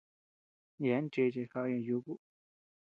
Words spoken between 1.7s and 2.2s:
yuku.